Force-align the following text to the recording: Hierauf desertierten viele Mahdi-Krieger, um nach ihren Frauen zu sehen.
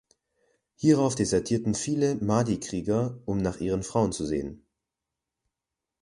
Hierauf 0.77 1.13
desertierten 1.13 1.75
viele 1.75 2.15
Mahdi-Krieger, 2.15 3.21
um 3.25 3.37
nach 3.37 3.57
ihren 3.59 3.83
Frauen 3.83 4.11
zu 4.11 4.25
sehen. 4.25 4.65